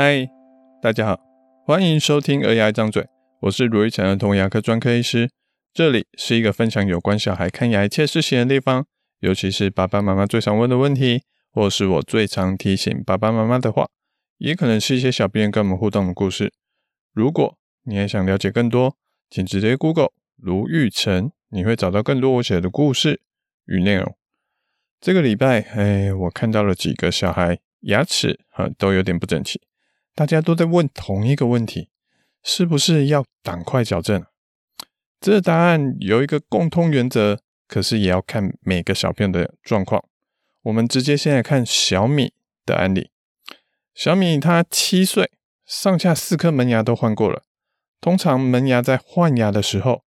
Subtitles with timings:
[0.00, 0.30] 嗨，
[0.80, 1.20] 大家好，
[1.66, 3.02] 欢迎收听《儿牙张嘴》，
[3.40, 5.28] 我是卢玉成儿童牙科专科医师。
[5.74, 8.86] 这里是一个分享有关小孩看牙一切事情的地方，
[9.18, 13.88] 尤其是爸爸妈妈最常问的问题，或是我最常提醒爸爸妈妈的话，
[14.36, 16.52] 也可能是一些小编跟我们互动的故事。
[17.12, 18.96] 如果你还想了解更多，
[19.28, 23.20] 请直接 Google 卢玉成，你会找到更多我写的故事
[23.66, 24.16] 与内容。
[25.00, 29.60] 这个礼拜，哎，我看到了几个小孩牙齿啊都有点不整齐。
[30.18, 31.90] 大家都在问同一个问题，
[32.42, 34.26] 是不是要赶快矫正？
[35.20, 40.04] 这答案有一个共通原则，可是也要看每个小朋友的状况。
[40.62, 42.32] 我们直接先来看小米
[42.66, 43.12] 的案例。
[43.94, 45.30] 小米他七岁，
[45.64, 47.44] 上下四颗门牙都换过了。
[48.00, 50.02] 通常门牙在换牙的时候，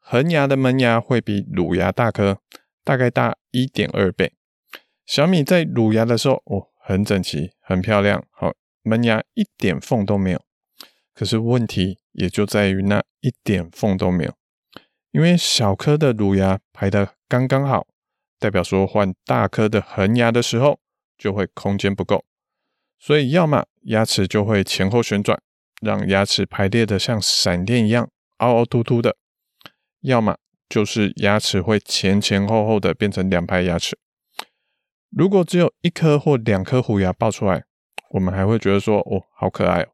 [0.00, 2.40] 恒牙的门牙会比乳牙大颗，
[2.82, 4.32] 大概大一点二倍。
[5.06, 8.52] 小米在乳牙的时候，哦，很整齐，很漂亮，好。
[8.82, 10.42] 门牙一点缝都没有，
[11.14, 14.34] 可是问题也就在于那一点缝都没有，
[15.12, 17.86] 因为小颗的乳牙排得刚刚好，
[18.38, 20.80] 代表说换大颗的恒牙的时候
[21.16, 22.24] 就会空间不够，
[22.98, 25.40] 所以要么牙齿就会前后旋转，
[25.80, 29.16] 让牙齿排列得像闪电一样凹凹凸凸的，
[30.00, 30.36] 要么
[30.68, 33.96] 就是牙齿会前前后后的变成两排牙齿。
[35.10, 37.64] 如果只有一颗或两颗虎牙爆出来，
[38.12, 39.88] 我们还会觉得说，哦，好可爱哦。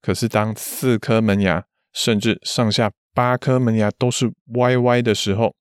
[0.00, 5.54] 可是当四颗门牙，甚至上下八颗门牙都是歪歪的时候，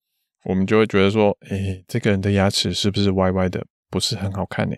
[0.46, 4.76] 我们就会觉得说，哎，这个人的牙齿是不是歪歪的，不是很好看呢？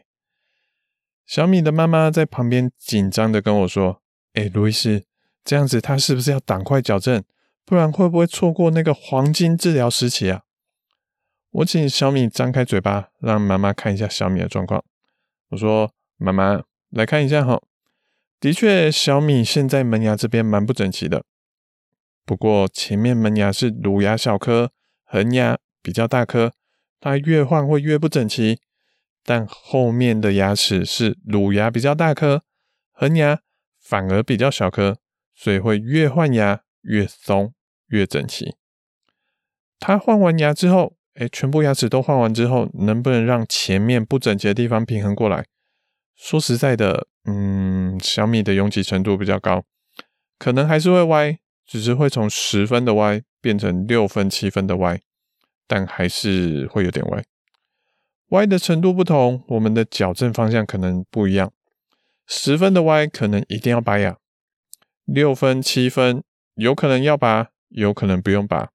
[1.25, 4.01] 小米的妈妈在旁边紧张的跟我说，
[4.33, 5.05] 哎，卢医师，
[5.45, 7.23] 这样子他是不是要赶快矫正，
[7.63, 10.41] 不然会不会错过那个黄金治疗时期啊？
[11.51, 14.83] 我请小米张开嘴巴，让妈妈看一下小米的状况。
[15.51, 16.63] 我说，妈妈。
[16.93, 17.59] 来看一下哈，
[18.39, 21.23] 的确，小米现在门牙这边蛮不整齐的。
[22.23, 24.71] 不过前面门牙是乳牙小颗，
[25.03, 26.53] 恒牙比较大颗，
[26.99, 28.59] 它越换会越不整齐。
[29.25, 32.43] 但后面的牙齿是乳牙比较大颗，
[32.91, 33.39] 恒牙
[33.81, 34.97] 反而比较小颗，
[35.33, 37.53] 所以会越换牙越松
[37.87, 38.55] 越整齐。
[39.79, 45.45] 它换完牙之后，哎，全部牙齿都换完之后，能不能让前面不整齐的地方平衡过来？
[46.23, 49.65] 说实在的，嗯，小米的拥挤程度比较高，
[50.39, 55.01] 可能还是会歪，只是会从十分的歪变成六分、七分的歪，
[55.67, 57.21] 但还是会有点歪。
[58.29, 61.51] 歪的程度不同，我们的矫正方向可能不一样。
[62.25, 64.15] 十分的歪可能一定要拔牙，
[65.03, 66.23] 六分、七分
[66.55, 68.69] 有可能要拔，有可能不用拔。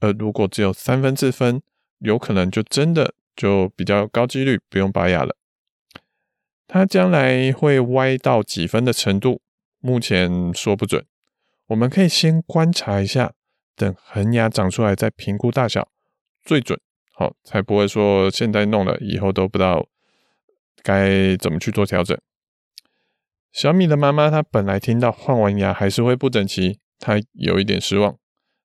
[0.00, 1.62] 而如果只有三分、四分，
[2.00, 5.36] 有可能就真的就比较高几率不用拔牙了。
[6.72, 9.42] 它将来会歪到几分的程度，
[9.80, 11.04] 目前说不准。
[11.66, 13.32] 我们可以先观察一下，
[13.74, 15.88] 等恒牙长出来再评估大小，
[16.44, 16.78] 最准。
[17.12, 19.88] 好，才不会说现在弄了以后都不知道
[20.80, 22.16] 该怎么去做调整。
[23.50, 28.16] 小米的妈妈她本来听到换完牙还是会不整齐，她有一点失望，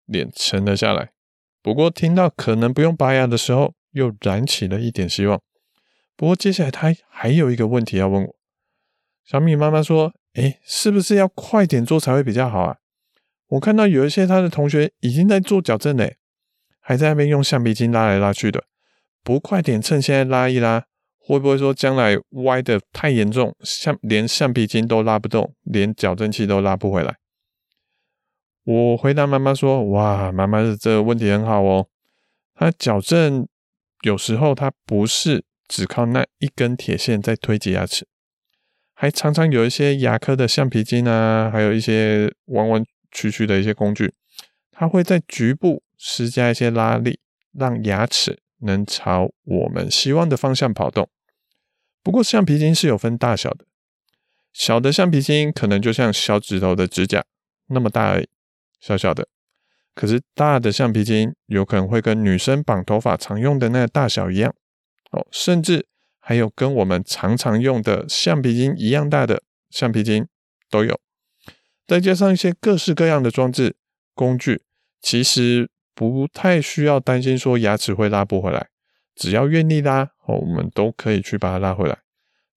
[0.05, 1.09] 脸沉了下来。
[1.63, 5.41] 不过听到可能不用拔牙的时候，又燃起了一点希望。
[6.17, 8.35] 不过接下来他还有一个问题要问我。
[9.23, 12.77] 小米妈妈说：“诶，是不是要快点做才会比较好啊？
[13.47, 16.17] 我看到有一些他的同学已经在做矫正嘞，
[16.79, 18.63] 还在那边用橡皮筋拉来拉去的，
[19.23, 20.85] 不快点趁现在拉一拉，
[21.17, 27.17] 会不会说将来歪的太严重，像连橡皮筋都拉不动，连矫正器都拉不回来？”
[28.63, 31.87] 我回答妈妈说：“哇，妈妈这个问题很好哦。
[32.53, 33.47] 他矫正
[34.01, 38.07] 有时候他不是。”只靠那一根铁线在推挤牙齿，
[38.93, 44.13] 还常常有一些牙科的橡皮筋啊，还有一些弯弯曲曲的一些工具，
[44.71, 47.19] 它会在局部施加一些拉力，
[47.53, 51.09] 让牙齿能朝我们希望的方向跑动。
[52.03, 53.65] 不过橡皮筋是有分大小的，
[54.53, 57.23] 小的橡皮筋可能就像小指头的指甲
[57.67, 58.29] 那么大而已，
[58.79, 59.27] 小小的。
[59.95, 64.53] 可是大的橡皮筋有可能会跟女生绑头发常用的那个大小一样。
[65.11, 65.87] 哦，甚至
[66.19, 70.27] 还有跟我们常常用的橡皮筋一样大的橡皮筋
[70.69, 70.99] 都有，
[71.85, 73.75] 再加上一些各式各样的装置
[74.13, 74.63] 工具，
[75.01, 78.69] 其实不太需要担心说牙齿会拉不回来，
[79.15, 81.99] 只要愿意拉，哦，我们都可以去把它拉回来，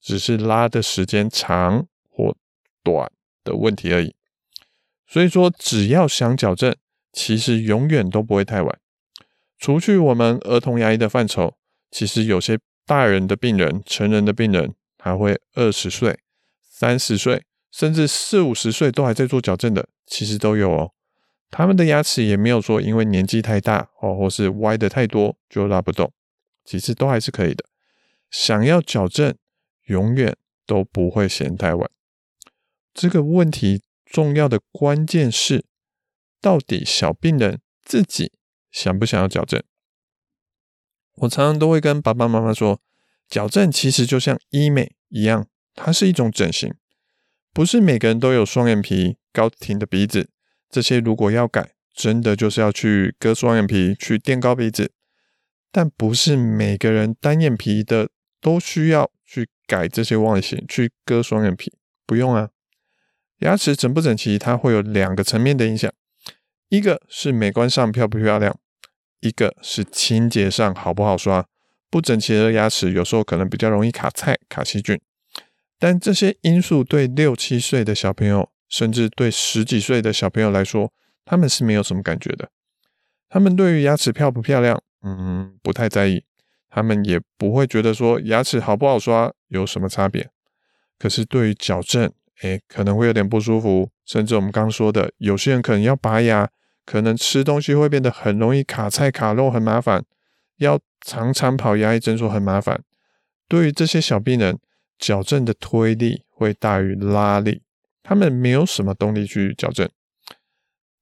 [0.01, 2.35] 只是拉的时间长或
[2.83, 3.13] 短
[3.45, 4.15] 的问题而已。
[5.07, 6.75] 所以说，只要想矫正，
[7.13, 8.79] 其实永远都不会太晚。
[9.59, 11.58] 除去我们儿童牙医的范畴。
[11.91, 16.19] 其实有些大人的病人、成人的病人，他会二十岁、
[16.63, 20.93] 三十岁，甚至四五十岁都还在做矫正的，其实都有哦。
[21.51, 26.13] 他们的牙齿也没有说因为年纪太大哦，或是歪的太多就拉不动，
[26.65, 27.65] 其实都还是可以的。
[28.31, 29.35] 想要矫正，
[29.87, 30.37] 永远
[30.67, 31.91] 都不会嫌太晚。
[32.93, 35.65] 这个问题重要的关键是，
[36.41, 38.33] 到底小病人自己
[38.71, 39.63] 想不想要矫正？
[41.21, 42.81] 我常常都会跟爸爸妈妈说，
[43.29, 46.73] 矫正其实就像医美一样，它是一种整形，
[47.53, 50.31] 不是每个人都有双眼皮、高挺的鼻子。
[50.71, 54.93] 这些如果要改，真的就是要去割双眼皮、去垫高鼻子，
[55.73, 58.11] 但不是每个人单眼皮的
[58.41, 61.73] 都需要去改这些外形、去割双眼皮，
[62.07, 62.51] 不用啊。
[63.39, 65.93] 牙齿整不整齐，它会有两个层面的影响，
[66.69, 68.59] 一个是美观上漂不漂亮，
[69.21, 71.47] 一个是清洁上好不好刷。
[71.91, 75.01] 不整齐的牙齿有时候可能比较容易卡菜、卡细菌，
[75.79, 80.93] 但这些因素对六七岁的小朋友，甚至对十几岁的小朋友来说，
[81.25, 82.51] 他们是没有什么感觉的。
[83.31, 86.25] 他们对于牙齿漂不漂亮，嗯，不太在意。
[86.71, 90.29] 他们也不会觉得说牙齿好不好刷有什么差别。
[90.99, 92.13] 可是对于矫正，
[92.43, 93.91] 诶，可能会有点不舒服。
[94.05, 96.51] 甚至我们刚刚说的，有些人可能要拔牙，
[96.89, 100.03] 可能吃东西会变得很容易卡菜卡肉，很麻烦。
[100.57, 102.83] 要常常跑牙医诊所很麻烦。
[103.47, 104.59] 对于这些小病人，
[104.99, 107.61] 矫正的推力会大于拉力。
[108.03, 109.87] 他们没有什么动力去矫正。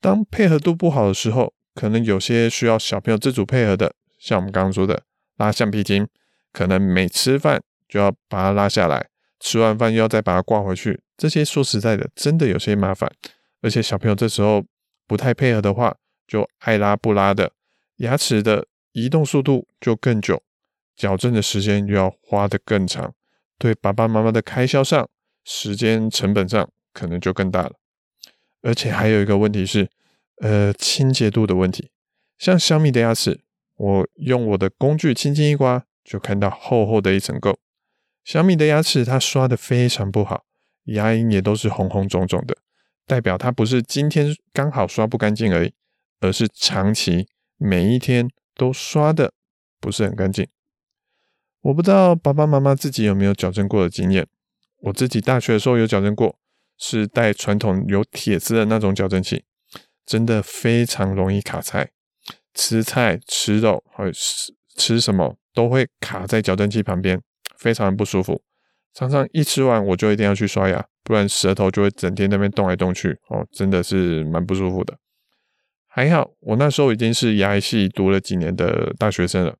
[0.01, 5.05] 当配合度不好的时候，可能有些需要小朋友自主配合的，像我们刚刚说的
[5.37, 6.09] 拉橡皮筋，
[6.53, 9.07] 可能每吃饭就要把它拉下来，
[9.39, 11.01] 吃完饭又要再把它挂回去。
[11.17, 13.09] 这些说实在的，真的有些麻烦。
[13.63, 14.65] 而且小朋友这时候
[15.07, 17.53] 不太配合的话，就爱拉不拉的，
[17.97, 20.43] 牙齿的移动速度就更久，
[20.97, 23.15] 矫正的时间又要花得更长，
[23.59, 25.09] 对爸爸妈妈的开销上，
[25.45, 26.71] 时间成本上。
[26.97, 27.73] 可能就更大了，
[28.63, 29.91] 而且还有一个问题是，
[30.41, 31.91] 呃，清洁度的问题。
[32.39, 33.43] 像小米的牙齿，
[33.77, 37.55] 我用我的工具轻轻一刮，就看到厚厚的一层垢。
[38.25, 40.47] 小米的牙齿它刷的非常不好，
[40.85, 42.57] 牙龈也都是红红肿肿的，
[43.07, 45.73] 代表它不是今天刚好刷不干净而已，
[46.21, 49.33] 而是长期每一天都刷的
[49.81, 50.47] 不是很干净。
[51.63, 54.27] 我不知道爸爸妈妈自己有没有矫正过的经验，
[54.81, 56.39] 我自己大学的时候有矫正过。
[56.79, 59.47] 是带传统有铁丝的那种矫正器，
[60.05, 61.89] 真的非常容易卡菜，
[62.53, 67.19] 吃菜、吃肉，还有吃吃什么都会卡在矫正器旁边，
[67.57, 68.43] 非常不舒服。
[68.97, 74.97] 常常一吃完我就一定要去刷牙，不然舌头就会整天那边动来动去，哦，真的是蛮不舒服的。
[75.87, 79.57] 还好我那时候已经是牙医系读了几年的大学生了，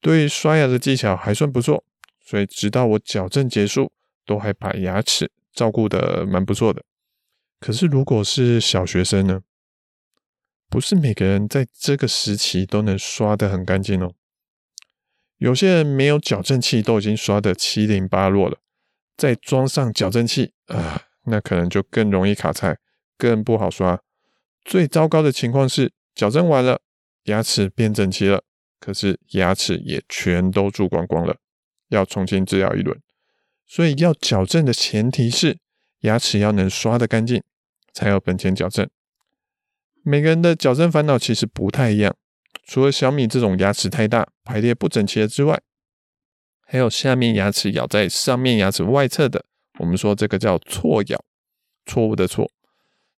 [0.00, 1.84] 对于刷牙的技巧还算不错，
[2.20, 3.92] 所以直到我矫正结束，
[4.26, 5.30] 都还把牙齿。
[5.54, 6.82] 照顾得蛮不错的，
[7.60, 9.42] 可是如果是小学生呢？
[10.70, 14.14] 不是每个人在这个时期都能刷得很干净哦。
[15.36, 18.56] 有些人没有矫正器都已经刷得七零八落了，
[19.22, 22.76] 再装上矫正器啊，那可能就更容易卡菜，
[23.16, 24.02] 更不好刷。
[24.64, 26.80] 最糟糕的情况是，矫正完了，
[27.26, 28.42] 牙齿变整齐了，
[28.80, 31.36] 可是牙齿也全都蛀光光了，
[31.90, 33.00] 要重新治疗一轮。
[33.64, 35.56] 所以要矫正的前提是
[36.00, 37.40] 牙齿要能刷得干净，
[37.92, 38.90] 才有本钱矫正。
[40.02, 42.16] 每个人的矫正烦恼其实不太一样，
[42.64, 45.62] 除了小米这种牙齿太大、排列不整齐的之外，
[46.72, 49.44] 还有下面牙齿咬在上面牙齿外侧的，
[49.78, 51.22] 我们说这个叫错咬，
[51.84, 52.50] 错误的错。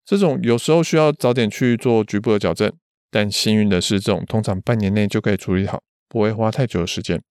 [0.04, 2.72] 这种有时候需要早点去做局部的矫正，
[3.12, 7.22] 但幸运的是，这种通常半年内就可以处理好，不会花太久的时间。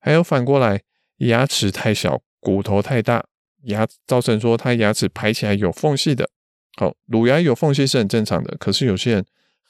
[0.00, 0.82] 还有反过来，
[1.18, 2.20] 牙齿太小。
[2.40, 3.24] 骨头太大，
[3.62, 6.28] 牙造成说他牙齿排起来有缝隙的，
[6.76, 8.56] 好，乳牙有缝隙是很正常的。
[8.58, 9.26] 可是有些人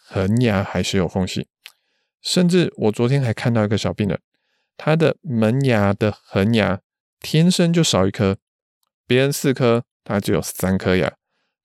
[0.06, 1.46] 恒牙还是有缝隙，
[2.22, 4.18] 甚至我昨天还看到一个小病人，
[4.78, 6.80] 他的门牙的恒牙
[7.20, 8.38] 天生就少一颗，
[9.06, 11.12] 别人四颗，他只有三颗牙，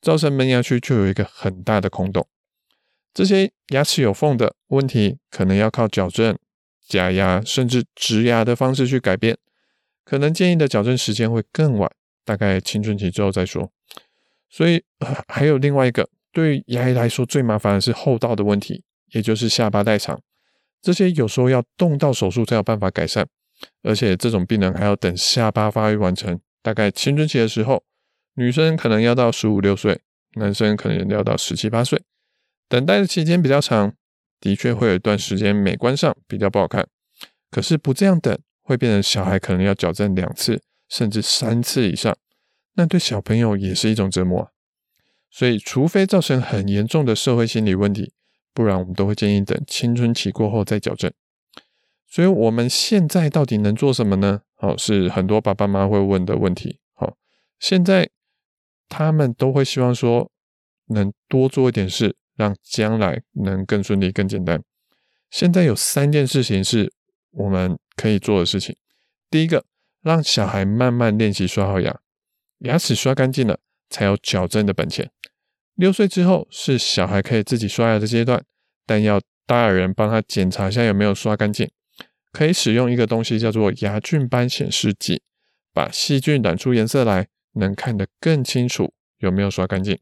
[0.02, 2.28] 造成门牙区就有一个很大的空洞。
[3.14, 6.36] 这些牙齿有缝的问题，可能要靠矫正、
[6.88, 9.38] 假牙甚至植牙的方式去改变。
[10.04, 11.90] 可能建议的矫正时间会更晚，
[12.26, 13.72] 大概青春期之后再说。
[14.50, 20.20] 所以，呃，还有另外一个，对于牙医来说最麻烦的是后道的问题，也就是下巴太长。
[20.84, 23.28] 这些有时候要动到手术才有办法改善，
[23.82, 27.84] 而且这种病人还要等下巴发育完成，大概青春期的时候，
[28.36, 30.00] 女生可能要到十五六岁，
[30.36, 32.00] 男生可能要到十七八岁，
[32.70, 33.94] 等待的期间比较长，
[34.40, 36.88] 的确会有一段时间美观上比较不好看。
[37.50, 38.38] 可是不这样等。
[38.66, 42.16] 会变成小孩可能要矫正两次甚至三次以上，
[42.76, 44.52] 那对小朋友也是一种折磨啊。
[45.30, 48.14] 所以，除非造成很严重的社会心理问题，
[48.54, 51.12] 不然我们都会建议等青春期过后再矫正。
[52.08, 54.42] 所以，我们现在到底能做什么呢？
[54.56, 56.80] 好，是很多爸爸妈妈会问的问题。
[56.94, 57.18] 好，
[57.60, 58.10] 现在
[58.88, 60.30] 他们都会希望说，
[60.90, 64.62] 能多做一点事，让将来能更顺利、更简单。
[65.32, 66.94] 现在有三件事情是
[67.32, 68.76] 我们可以做的事情。
[69.32, 69.66] 第一个，
[70.04, 72.00] 让小孩慢慢练习刷好牙，
[72.60, 73.58] 牙齿刷干净了，
[73.90, 75.10] 才有矫正的本钱。
[75.76, 78.44] 六岁之后是小孩可以自己刷牙的阶段，
[78.86, 81.70] 但要大人帮他检查一下有没有刷干净。
[82.32, 85.22] 可以使用一个东西叫做牙菌斑显示剂，
[85.72, 90.00] 把细菌染出颜色来，能看得更清楚有没有刷干净。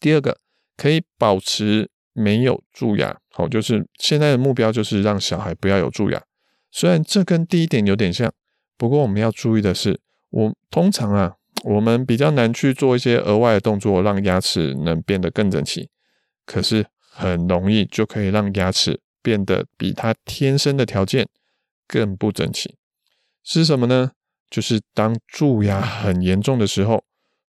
[0.00, 0.38] 第二个，
[0.76, 6.20] 可以保持没有蛀牙，好，就是现在的目标就是让小孩不要有蛀牙。
[6.72, 8.32] 虽然这跟第一点有点像，
[8.76, 10.00] 不过我们要注意的是，
[10.30, 15.88] 我通常啊，我们比较难去做一些额外的动作，让牙齿能变得更整齐，
[16.44, 19.00] 可是很容易就可以让牙齿。
[19.24, 21.28] 变得比它天生的条件
[21.86, 22.74] 更不整齐，
[23.44, 24.10] 是什么呢？
[24.50, 27.04] 就是当蛀牙很严重的时候，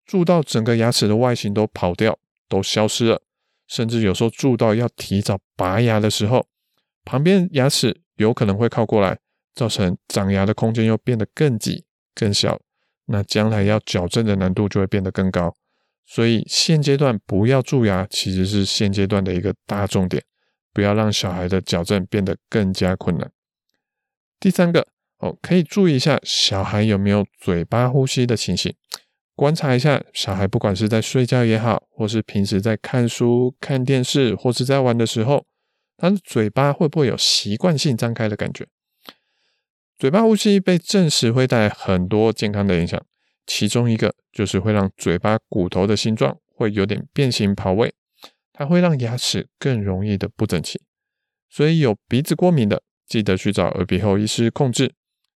[0.05, 3.21] 蛀到整个牙齿的外形都跑掉、都消失了，
[3.69, 6.45] 甚至有时候蛀到要提早拔牙的时候，
[7.05, 9.17] 旁边牙齿有可能会靠过来，
[9.55, 12.59] 造成长牙的空间又变得更挤、更小，
[13.11, 15.53] 那将来要矫正的难度就会变得更高。
[16.05, 20.23] 所以现阶段不要蛀牙，其实是现阶段的一个大重点。
[20.73, 23.29] 不要让小孩的矫正变得更加困难。
[24.39, 24.87] 第三个
[25.17, 28.73] 哦，可以注意一下小孩有没有嘴巴呼吸的情形，
[29.35, 35.45] 观察一下小孩不管是在睡觉也好，或是平时在看书、看电视，或是在玩的时候，
[35.97, 38.65] 他的嘴巴会不会有习惯性张开的感觉？
[40.01, 42.99] 嘴巴呼吸被证实会带来很多健康的影响，
[43.45, 47.93] 其中一个就是会让嘴巴骨头的形状会有点变形跑位。
[48.51, 50.81] 它会让牙齿更容易的不整齐，
[51.51, 54.91] 所以有鼻子过敏的，记得去找耳鼻喉医师控制。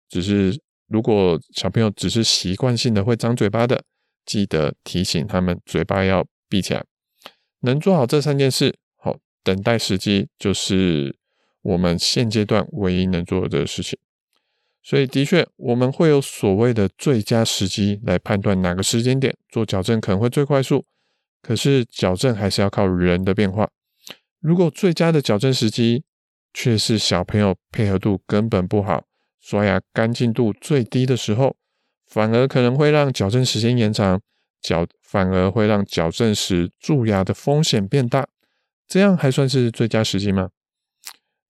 [0.09, 3.83] 只是如果小朋友只是习惯性的会张嘴巴的，
[4.25, 6.83] 记得提醒他们嘴巴要闭起来。
[7.59, 11.15] 能做好这三件事，好，等待时机就是
[11.61, 13.99] 我们现阶段唯一能做的事情。
[14.87, 20.85] 所以的确，我们会有所谓的最佳时机来判断哪个时间点做矫正可能会最快速。
[21.41, 23.67] 可是矫正还是要靠人的变化。
[24.39, 26.03] 如果最佳的矫正时机
[26.53, 29.03] 却是小朋友配合度根本不好、
[29.41, 31.55] 刷牙干净度最低的时候，
[32.05, 34.21] 反而可能会让矫正时间延长，
[34.61, 38.27] 矫反而会让矫正时蛀牙的风险变大。
[38.87, 40.49] 这样还算是最佳时机吗？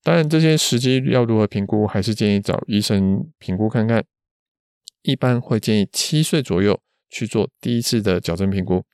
[0.06, 4.06] 当然，这些时机要如何评估，还是建议找医生评估看看。
[5.02, 8.86] 一般会建议七岁左右去做第一次的矫正评估。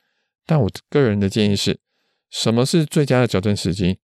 [0.45, 1.77] 但我个人的建议是，
[2.29, 3.99] 什么是最佳的矫正时机？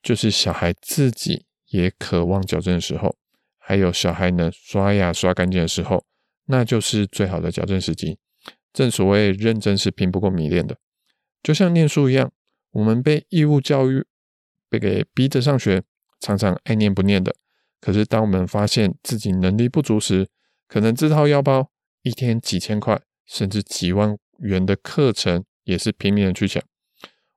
[0.00, 3.16] 就是小孩自己也渴望矫正的时候，
[3.58, 6.04] 还有小孩能刷牙刷干净的时候，
[6.46, 8.18] 那就是最好的矫正时机。
[8.72, 10.78] 正所谓认真是拼不过迷恋的，
[11.42, 12.32] 就像念书一样，
[12.70, 14.06] 我们被义务教育
[14.70, 15.82] 被给逼着上学，
[16.22, 17.36] 常常爱念不念的。
[17.82, 20.30] 可是当我们发现自己能力不足时，
[20.66, 25.44] 可能自掏腰包，一天几千块甚至几万元的课程。
[25.64, 26.60] 也是拼命的去抢。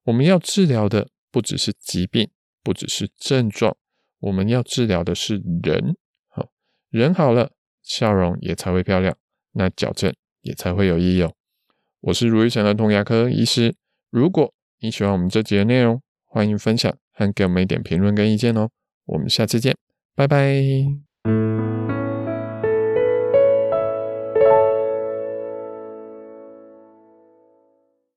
[0.06, 2.32] 我们要治疗的不只是疾病，
[2.64, 3.78] 不只是症状，
[4.18, 5.96] 我们要治疗的是人。
[6.28, 6.50] 好，
[6.90, 7.52] 人好了，
[7.84, 9.16] 笑容也才会漂亮，
[9.52, 10.12] 那矫正
[10.42, 11.36] 也才会有意义哦。
[12.02, 13.76] 我是如意城儿童牙科医师。
[14.10, 18.70] 如果你喜欢我们这集的内容，欢迎分享还给我们一点评论跟意见哦。
[19.06, 19.76] 我们下次见，
[20.16, 21.05] 拜拜。